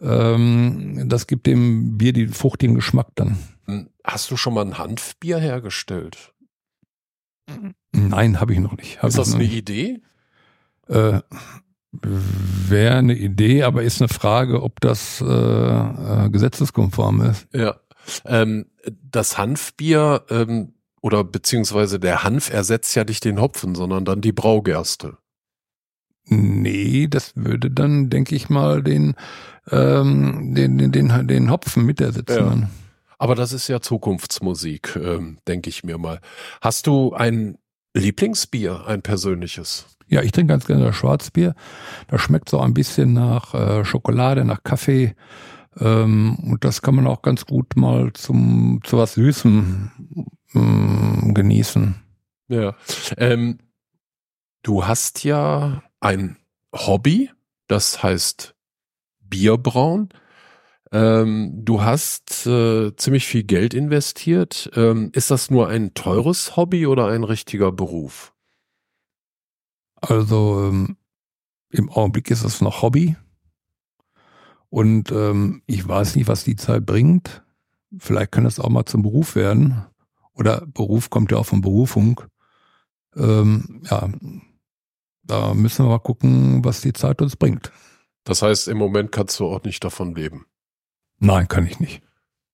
ähm, 0.01 1.03
das 1.07 1.27
gibt 1.27 1.45
dem 1.45 1.97
Bier 1.97 2.13
den 2.13 2.29
fruchtigen 2.29 2.75
Geschmack 2.75 3.07
dann. 3.15 3.37
Hm, 3.65 3.89
Hast 4.03 4.31
du 4.31 4.37
schon 4.37 4.53
mal 4.53 4.65
ein 4.65 4.77
Hanfbier 4.77 5.37
hergestellt? 5.39 6.33
Nein, 7.91 8.39
habe 8.39 8.53
ich 8.53 8.59
noch 8.59 8.77
nicht. 8.77 9.01
Hab 9.01 9.09
ist 9.09 9.17
das 9.17 9.33
eine 9.33 9.43
nicht. 9.43 9.55
Idee? 9.55 10.01
Äh, 10.87 11.19
Wäre 11.91 12.97
eine 12.97 13.15
Idee, 13.15 13.63
aber 13.63 13.81
ist 13.83 14.01
eine 14.01 14.09
Frage, 14.09 14.61
ob 14.61 14.79
das 14.79 15.21
äh, 15.21 15.25
äh, 15.25 16.29
gesetzeskonform 16.29 17.21
ist. 17.21 17.47
Ja. 17.53 17.77
Ähm, 18.25 18.67
das 19.03 19.37
Hanfbier 19.37 20.23
ähm, 20.29 20.73
oder 21.01 21.23
beziehungsweise 21.23 21.99
der 21.99 22.23
Hanf 22.23 22.51
ersetzt 22.51 22.95
ja 22.95 23.03
nicht 23.05 23.25
den 23.25 23.41
Hopfen, 23.41 23.73
sondern 23.73 24.05
dann 24.05 24.21
die 24.21 24.31
Braugerste. 24.31 25.17
Nee, 26.25 27.07
das 27.07 27.35
würde 27.35 27.71
dann, 27.71 28.11
denke 28.11 28.35
ich 28.35 28.49
mal, 28.49 28.83
den, 28.83 29.15
ähm, 29.71 30.53
den, 30.53 30.77
den, 30.77 30.91
den, 30.91 31.27
den 31.27 31.49
Hopfen 31.49 31.85
mit 31.85 32.01
ersetzen. 32.01 32.61
Ja. 32.61 32.69
Aber 33.17 33.33
das 33.33 33.51
ist 33.51 33.67
ja 33.67 33.81
Zukunftsmusik, 33.81 34.95
ähm, 34.95 35.39
denke 35.47 35.69
ich 35.69 35.83
mir 35.83 35.97
mal. 35.97 36.21
Hast 36.61 36.85
du 36.85 37.13
ein 37.13 37.57
Lieblingsbier, 37.93 38.85
ein 38.87 39.01
persönliches? 39.01 39.85
Ja, 40.07 40.21
ich 40.23 40.31
trinke 40.31 40.53
ganz 40.53 40.65
gerne 40.65 40.85
das 40.85 40.95
Schwarzbier. 40.95 41.55
Das 42.07 42.21
schmeckt 42.21 42.49
so 42.49 42.59
ein 42.59 42.73
bisschen 42.73 43.13
nach 43.13 43.53
äh, 43.53 43.85
Schokolade, 43.85 44.43
nach 44.43 44.63
Kaffee. 44.63 45.15
Ähm, 45.79 46.35
und 46.39 46.63
das 46.63 46.81
kann 46.81 46.95
man 46.95 47.07
auch 47.07 47.21
ganz 47.21 47.45
gut 47.45 47.75
mal 47.75 48.11
zum 48.13 48.81
zu 48.83 48.97
was 48.97 49.13
Süßem 49.13 49.91
mm, 50.53 51.33
genießen. 51.33 51.95
Ja. 52.47 52.75
Ähm, 53.17 53.59
du 54.63 54.85
hast 54.85 55.23
ja 55.23 55.83
ein 55.99 56.37
Hobby, 56.73 57.29
das 57.67 58.01
heißt 58.01 58.55
Bierbrauen. 59.21 60.09
Ähm, 60.91 61.51
du 61.63 61.81
hast 61.83 62.47
äh, 62.47 62.95
ziemlich 62.95 63.27
viel 63.27 63.43
Geld 63.43 63.73
investiert. 63.73 64.71
Ähm, 64.75 65.11
ist 65.13 65.29
das 65.29 65.51
nur 65.51 65.67
ein 65.67 65.93
teures 65.93 66.55
Hobby 66.55 66.87
oder 66.87 67.07
ein 67.07 67.23
richtiger 67.23 67.71
Beruf? 67.71 68.33
Also 70.01 70.67
ähm, 70.67 70.97
im 71.69 71.89
Augenblick 71.89 72.31
ist 72.31 72.43
es 72.43 72.61
noch 72.61 72.81
Hobby. 72.81 73.15
Und 74.69 75.11
ähm, 75.11 75.61
ich 75.65 75.87
weiß 75.87 76.15
nicht, 76.15 76.27
was 76.27 76.43
die 76.43 76.55
Zeit 76.55 76.85
bringt. 76.85 77.43
Vielleicht 77.97 78.31
kann 78.31 78.45
es 78.45 78.59
auch 78.59 78.69
mal 78.69 78.85
zum 78.85 79.01
Beruf 79.01 79.35
werden. 79.35 79.85
Oder 80.33 80.65
Beruf 80.65 81.09
kommt 81.09 81.31
ja 81.31 81.37
auch 81.37 81.45
von 81.45 81.61
Berufung. 81.61 82.21
Ähm, 83.15 83.81
ja, 83.89 84.09
da 85.23 85.53
müssen 85.53 85.85
wir 85.85 85.89
mal 85.89 85.99
gucken, 85.99 86.63
was 86.63 86.81
die 86.81 86.93
Zeit 86.93 87.21
uns 87.21 87.35
bringt. 87.35 87.71
Das 88.23 88.41
heißt, 88.41 88.67
im 88.67 88.77
Moment 88.77 89.11
kannst 89.11 89.39
du 89.39 89.47
auch 89.47 89.63
nicht 89.63 89.83
davon 89.83 90.15
leben. 90.15 90.45
Nein, 91.19 91.47
kann 91.47 91.65
ich 91.65 91.79
nicht. 91.79 92.01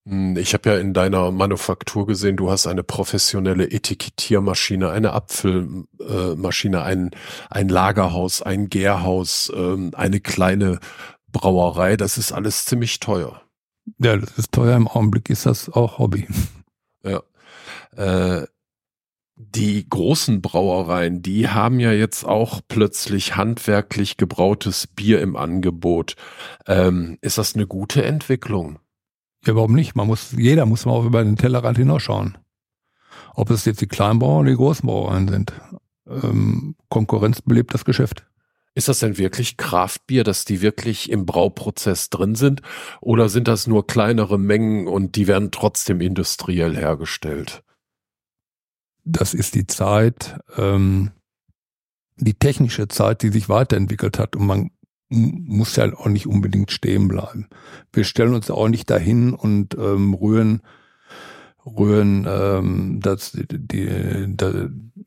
Hm, 0.07 0.37
Ich 0.37 0.53
habe 0.53 0.69
ja 0.69 0.77
in 0.77 0.93
deiner 0.93 1.31
Manufaktur 1.31 2.05
gesehen, 2.07 2.37
du 2.37 2.49
hast 2.51 2.67
eine 2.67 2.83
professionelle 2.83 3.69
Etikettiermaschine, 3.71 4.89
eine 4.89 5.13
Abfüllmaschine, 5.13 6.83
ein, 6.83 7.11
ein 7.49 7.69
Lagerhaus, 7.69 8.41
ein 8.41 8.69
Gärhaus, 8.69 9.51
ähm, 9.55 9.91
eine 9.95 10.19
kleine 10.19 10.79
Brauerei. 11.31 11.97
Das 11.97 12.17
ist 12.17 12.31
alles 12.31 12.65
ziemlich 12.65 12.99
teuer. 12.99 13.41
Ja, 13.99 14.17
das 14.17 14.37
ist 14.37 14.51
teuer. 14.51 14.75
Im 14.75 14.87
Augenblick 14.87 15.29
ist 15.29 15.45
das 15.45 15.69
auch 15.69 15.99
Hobby. 15.99 16.27
Ja. 17.03 17.21
Äh, 17.95 18.47
die 19.35 19.87
großen 19.87 20.41
Brauereien, 20.41 21.21
die 21.21 21.49
haben 21.49 21.79
ja 21.79 21.91
jetzt 21.91 22.23
auch 22.23 22.61
plötzlich 22.67 23.35
handwerklich 23.35 24.17
gebrautes 24.17 24.87
Bier 24.87 25.21
im 25.21 25.35
Angebot. 25.35 26.15
Ähm, 26.67 27.17
ist 27.21 27.37
das 27.37 27.55
eine 27.55 27.67
gute 27.67 28.03
Entwicklung? 28.03 28.79
Ja, 29.45 29.55
warum 29.55 29.73
nicht? 29.73 29.95
Man 29.95 30.07
muss, 30.07 30.31
jeder 30.31 30.65
muss 30.65 30.85
mal 30.85 30.93
auch 30.93 31.05
über 31.05 31.23
den 31.23 31.35
Tellerrand 31.35 31.77
hinausschauen. 31.77 32.37
Ob 33.35 33.49
es 33.49 33.65
jetzt 33.65 33.81
die 33.81 33.87
Kleinbauern 33.87 34.41
oder 34.41 34.51
die 34.51 34.55
großen 34.55 34.87
Brauereien 34.87 35.27
sind. 35.27 35.53
Ähm, 36.07 36.75
Konkurrenz 36.89 37.41
belebt 37.41 37.73
das 37.73 37.83
Geschäft. 37.83 38.25
Ist 38.73 38.87
das 38.87 38.99
denn 38.99 39.17
wirklich 39.17 39.57
Kraftbier, 39.57 40.23
dass 40.23 40.45
die 40.45 40.61
wirklich 40.61 41.09
im 41.09 41.25
Brauprozess 41.25 42.09
drin 42.09 42.35
sind? 42.35 42.61
Oder 43.01 43.27
sind 43.29 43.47
das 43.47 43.67
nur 43.67 43.85
kleinere 43.85 44.39
Mengen 44.39 44.87
und 44.87 45.15
die 45.17 45.27
werden 45.27 45.51
trotzdem 45.51 45.99
industriell 45.99 46.75
hergestellt? 46.75 47.64
Das 49.05 49.33
ist 49.33 49.55
die 49.55 49.67
Zeit, 49.67 50.39
ähm, 50.57 51.11
die 52.17 52.33
technische 52.33 52.87
Zeit, 52.87 53.21
die 53.21 53.29
sich 53.29 53.47
weiterentwickelt 53.47 54.19
hat. 54.19 54.35
Und 54.35 54.47
man 54.47 54.71
muss 55.09 55.75
ja 55.75 55.93
auch 55.93 56.07
nicht 56.07 56.27
unbedingt 56.27 56.71
stehen 56.71 57.07
bleiben. 57.07 57.47
Wir 57.93 58.03
stellen 58.03 58.33
uns 58.33 58.49
auch 58.49 58.67
nicht 58.67 58.89
dahin 58.89 59.33
und 59.33 59.75
ähm, 59.75 60.13
rühren 60.13 60.61
rühren 61.65 62.27
ähm, 62.29 62.99
das 63.01 63.31
die, 63.31 63.47
die 63.47 63.87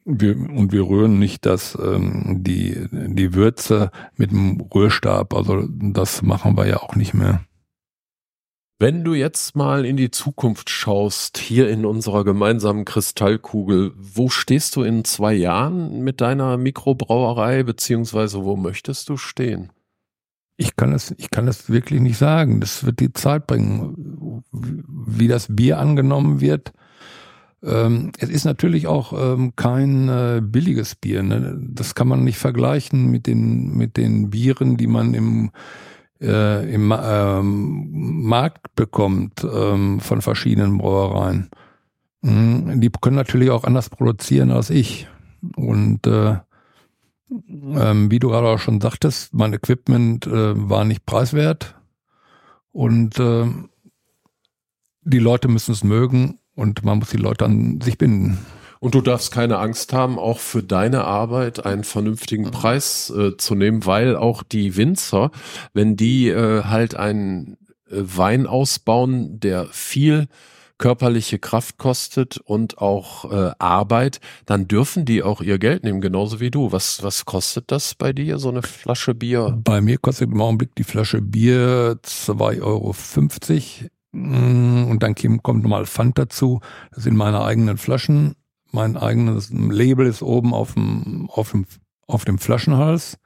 wir, 0.05 0.37
und 0.37 0.73
wir 0.73 0.83
rühren 0.83 1.19
nicht 1.19 1.47
das 1.47 1.79
ähm, 1.81 2.43
die 2.43 2.77
die 2.91 3.35
Würze 3.35 3.91
mit 4.17 4.31
dem 4.31 4.61
Rührstab. 4.61 5.35
Also 5.35 5.69
das 5.69 6.23
machen 6.23 6.57
wir 6.57 6.67
ja 6.67 6.79
auch 6.79 6.97
nicht 6.97 7.15
mehr 7.15 7.45
wenn 8.79 9.03
du 9.03 9.15
jetzt 9.15 9.57
mal 9.57 9.85
in 9.85 9.97
die 9.97 10.11
Zukunft 10.11 10.71
schaust, 10.71 11.39
hier 11.39 11.69
in 11.69 11.85
unserer 11.85 12.25
gemeinsamen 12.25 12.85
Kristallkugel, 12.85 13.93
wo 13.97 14.29
stehst 14.29 14.77
du 14.77 14.83
in 14.83 15.05
zwei 15.05 15.35
Jahren 15.35 16.01
mit 16.03 16.21
deiner 16.21 16.57
Mikrobrauerei, 16.57 17.65
beziehungsweise 17.65 18.45
wo 18.45 18.57
möchtest 18.57 19.09
du 19.09 19.17
stehen? 19.17 19.73
Ich 20.57 20.77
kann 20.77 20.93
es, 20.93 21.13
ich 21.19 21.31
kann 21.31 21.49
es 21.49 21.71
wirklich 21.71 22.01
nicht 22.01 22.19
sagen. 22.19 22.61
Das 22.61 22.85
wird 22.85 23.01
die 23.01 23.13
Zeit 23.13 23.47
bringen, 23.47 24.45
wie 24.53 25.29
das 25.29 25.49
Bier 25.51 25.79
angenommen 25.79 26.41
wird. 26.41 26.73
Ähm, 27.63 28.13
es 28.19 28.29
ist 28.29 28.45
natürlich 28.45 28.87
auch 28.87 29.13
ähm, 29.13 29.55
kein 29.57 30.09
äh, 30.09 30.41
billiges 30.43 30.95
Bier. 30.95 31.23
Ne? 31.25 31.59
Das 31.61 31.97
kann 31.97 32.07
man 32.07 32.23
nicht 32.23 32.39
vergleichen 32.39 33.11
mit 33.11 33.27
den, 33.27 33.77
mit 33.77 33.97
den 33.97 34.31
Bieren, 34.31 34.77
die 34.77 34.87
man 34.87 35.15
im 35.15 35.51
äh, 36.21 36.73
im 36.73 36.93
ähm, 36.97 38.23
Markt 38.23 38.75
bekommt 38.75 39.45
ähm, 39.45 40.01
von 40.01 40.23
verschiedenen 40.23 40.79
Brauereien. 40.79 41.51
Mhm. 42.23 42.81
Die 42.81 42.91
können 42.91 43.17
natürlich 43.17 43.51
auch 43.51 43.65
anders 43.65 43.91
produzieren 43.91 44.51
als 44.51 44.71
ich. 44.71 45.09
Und 45.57 46.07
äh, 46.07 46.39
ähm, 47.31 48.11
wie 48.11 48.19
du 48.19 48.29
gerade 48.29 48.49
auch 48.49 48.59
schon 48.59 48.81
sagtest, 48.81 49.35
mein 49.35 49.53
Equipment 49.53 50.27
äh, 50.27 50.69
war 50.69 50.85
nicht 50.85 51.07
preiswert. 51.07 51.75
Und 52.73 53.19
äh, 53.19 53.47
die 55.03 55.19
Leute 55.19 55.49
müssen 55.49 55.73
es 55.73 55.85
mögen 55.85 56.39
und 56.55 56.85
man 56.85 56.99
muss 56.99 57.11
die 57.11 57.17
Leute 57.17 57.45
an 57.45 57.81
sich 57.81 57.99
binden. 57.99 58.39
Und 58.81 58.95
du 58.95 59.01
darfst 59.01 59.33
keine 59.33 59.59
Angst 59.59 59.93
haben, 59.93 60.19
auch 60.19 60.39
für 60.39 60.63
deine 60.63 61.05
Arbeit 61.05 61.65
einen 61.65 61.85
vernünftigen 61.85 62.45
mhm. 62.45 62.51
Preis 62.51 63.11
äh, 63.11 63.37
zu 63.37 63.55
nehmen, 63.55 63.87
weil 63.87 64.17
auch 64.17 64.43
die 64.43 64.77
Winzer, 64.77 65.31
wenn 65.73 65.97
die 65.97 66.29
äh, 66.29 66.65
halt 66.65 66.95
einen 66.95 67.57
äh, 67.91 67.97
Wein 67.97 68.47
ausbauen, 68.47 69.41
der 69.41 69.67
viel 69.67 70.29
körperliche 70.79 71.39
Kraft 71.39 71.77
kostet 71.77 72.39
und 72.39 72.79
auch 72.79 73.31
äh, 73.31 73.51
Arbeit, 73.59 74.21
dann 74.47 74.69
dürfen 74.69 75.05
die 75.05 75.23
auch 75.23 75.43
ihr 75.43 75.59
Geld 75.59 75.83
nehmen, 75.83 76.01
genauso 76.01 76.41
wie 76.41 76.51
du. 76.51 76.73
Was, 76.73 77.03
was 77.03 77.25
kostet 77.25 77.71
das 77.73 77.95
bei 77.95 78.13
dir, 78.13 78.39
so 78.39 78.49
eine 78.49 78.63
Flasche 78.63 79.15
Bier? 79.15 79.59
Bei 79.63 79.81
mir 79.81 79.99
kostet 79.99 80.31
im 80.31 80.41
Augenblick 80.41 80.75
die 80.77 80.85
Flasche 80.85 81.21
Bier 81.21 81.99
2,50 82.05 82.63
Euro. 82.63 82.95
Mm, 84.13 84.91
und 84.91 85.03
dann 85.03 85.15
kommt 85.43 85.65
nochmal 85.65 85.85
Pfand 85.85 86.17
dazu. 86.17 86.61
Das 86.93 87.03
sind 87.03 87.17
meine 87.17 87.43
eigenen 87.43 87.77
Flaschen 87.77 88.35
mein 88.71 88.97
eigenes 88.97 89.51
Label 89.51 90.07
ist 90.07 90.23
oben 90.23 90.55
auf 90.55 90.75
dem, 90.75 91.29
auf 91.31 91.53
dem, 91.53 91.67
auf 92.07 92.25
dem 92.25 92.39
Flaschenhals. 92.39 93.19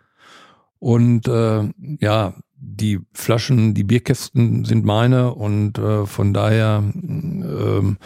Und 0.78 1.28
äh, 1.28 1.70
ja, 2.00 2.34
die 2.56 3.00
Flaschen, 3.12 3.74
die 3.74 3.84
Bierkästen 3.84 4.64
sind 4.64 4.84
meine 4.84 5.34
und 5.34 5.78
äh, 5.78 6.06
von 6.06 6.32
daher 6.32 6.82
äh, 6.94 7.96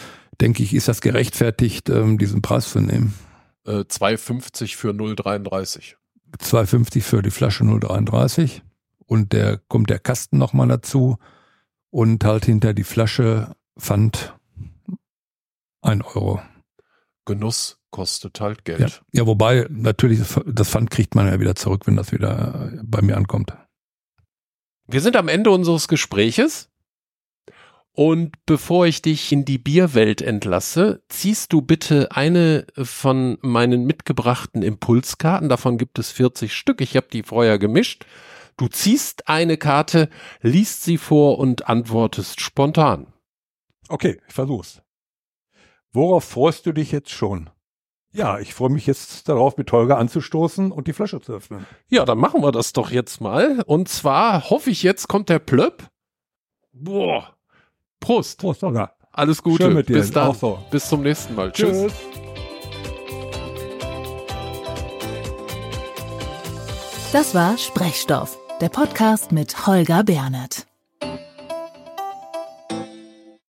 denke 0.40 0.62
ich, 0.62 0.75
ist 0.75 0.88
das 0.88 1.01
gerechtfertigt, 1.01 1.88
äh, 1.88 2.16
diesen 2.16 2.42
Preis 2.42 2.70
zu 2.70 2.81
nehmen. 2.81 3.14
Äh, 3.66 3.81
2,50 3.81 4.77
für 4.77 4.90
0,33. 4.90 5.94
2,50 6.38 7.03
für 7.03 7.22
die 7.22 7.31
Flasche 7.31 7.64
0,33 7.64 8.62
und 9.07 9.33
der 9.33 9.59
kommt 9.68 9.90
der 9.90 9.99
Kasten 9.99 10.38
nochmal 10.38 10.68
dazu 10.68 11.18
und 11.90 12.25
halt 12.25 12.44
hinter 12.44 12.75
die 12.75 12.85
Flasche 12.85 13.55
Pfand 13.79 14.35
ein 15.83 16.03
Euro. 16.03 16.40
Genuss 17.27 17.79
kostet 17.91 18.41
halt 18.41 18.65
Geld. 18.65 18.81
Ja, 18.81 18.89
ja 19.12 19.27
wobei 19.27 19.67
natürlich 19.69 20.21
das 20.47 20.69
Pfand 20.71 20.91
kriegt 20.91 21.15
man 21.15 21.27
ja 21.27 21.39
wieder 21.41 21.55
zurück, 21.55 21.87
wenn 21.87 21.97
das 21.97 22.12
wieder 22.12 22.73
bei 22.83 23.03
mir 23.03 23.17
ankommt. 23.17 23.53
Wir 24.87 25.01
sind 25.01 25.17
am 25.17 25.29
Ende 25.29 25.51
unseres 25.51 25.89
Gespräches. 25.89 26.71
Und 27.93 28.37
bevor 28.45 28.87
ich 28.87 29.01
dich 29.01 29.33
in 29.33 29.47
die 29.47 29.57
Bierwelt 29.57 30.21
entlasse, 30.21 31.03
ziehst 31.09 31.55
du 31.55 31.62
bitte 31.62 32.12
eine 32.12 32.67
von 32.77 33.39
meinen 33.41 33.87
mitgebrachten 33.87 34.62
Impulskarten. 34.62 35.49
Davon 35.49 35.79
gibt 35.79 35.99
es 35.99 36.11
40 36.12 36.53
Stück. 36.53 36.83
Ich 36.83 36.95
habe 36.95 37.07
die 37.11 37.23
vorher 37.23 37.59
gemischt. 37.59 38.05
Du 38.59 38.69
ziehst 38.69 39.29
eine 39.29 39.57
Karte, 39.57 40.11
liest 40.43 40.83
sie 40.83 40.99
vor 40.99 41.39
und 41.39 41.69
antwortest 41.69 42.43
spontan. 42.43 43.07
Okay, 43.89 44.21
ich 44.29 44.35
versuch's. 44.35 44.83
Worauf 45.92 46.25
freust 46.25 46.66
du 46.66 46.72
dich 46.72 46.92
jetzt 46.92 47.11
schon? 47.11 47.51
Ja, 48.12 48.38
ich 48.38 48.55
freue 48.55 48.70
mich 48.70 48.87
jetzt 48.87 49.29
darauf, 49.29 49.57
mit 49.59 49.70
Holger 49.72 49.99
anzustoßen 49.99 50.72
und 50.72 50.87
die 50.87 50.92
Flasche 50.92 51.20
zu 51.20 51.35
öffnen. 51.35 51.66
Ja, 51.88 52.05
dann 52.05 52.18
machen 52.18 52.42
wir 52.42 52.53
das 52.53 52.72
doch 52.72 52.90
jetzt 52.90 53.20
mal. 53.20 53.62
Und 53.66 53.88
zwar 53.88 54.49
hoffe 54.49 54.70
ich, 54.70 54.83
jetzt 54.83 55.09
kommt 55.09 55.29
der 55.29 55.38
Plöpp. 55.38 55.88
Boah. 56.72 57.37
Prost. 58.01 58.38
Prost, 58.38 58.62
Holger. 58.62 58.96
Alles 59.12 59.42
Gute. 59.42 59.64
Schön 59.64 59.75
mit 59.75 59.88
dir. 59.88 59.96
Bis 59.96 60.11
dann. 60.11 60.35
So. 60.35 60.59
Bis 60.70 60.88
zum 60.88 61.03
nächsten 61.03 61.35
Mal. 61.35 61.53
Tschüss. 61.53 61.92
Tschüss. 61.92 61.94
Das 67.12 67.35
war 67.35 67.57
Sprechstoff, 67.57 68.37
der 68.61 68.68
Podcast 68.68 69.33
mit 69.33 69.66
Holger 69.66 70.05
Bernert. 70.05 70.66